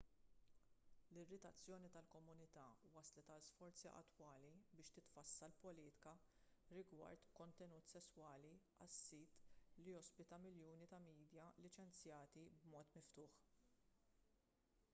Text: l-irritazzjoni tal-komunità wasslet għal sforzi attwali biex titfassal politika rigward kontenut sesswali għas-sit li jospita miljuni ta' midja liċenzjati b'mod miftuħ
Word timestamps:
l-irritazzjoni 1.15 1.89
tal-komunità 1.95 2.61
wasslet 2.93 3.27
għal 3.33 3.43
sforzi 3.49 3.89
attwali 3.97 4.53
biex 4.79 4.95
titfassal 4.95 5.53
politika 5.65 6.13
rigward 6.77 7.27
kontenut 7.41 7.93
sesswali 7.95 8.53
għas-sit 8.87 9.37
li 9.85 9.93
jospita 9.99 10.39
miljuni 10.47 10.87
ta' 10.95 11.03
midja 11.05 11.47
liċenzjati 11.67 12.47
b'mod 12.65 12.91
miftuħ 13.01 13.37